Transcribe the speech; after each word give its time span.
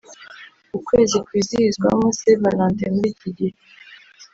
ukwezi 0.77 1.17
kwizihizwamo 1.25 2.05
st 2.17 2.23
valentin 2.43 2.91
muri 2.97 3.07
iki 3.13 3.29
gihe 3.37 3.55